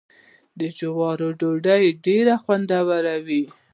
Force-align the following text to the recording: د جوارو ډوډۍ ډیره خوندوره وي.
د 0.59 0.61
جوارو 0.77 1.27
ډوډۍ 1.39 1.85
ډیره 2.05 2.33
خوندوره 2.43 3.15
وي. 3.25 3.43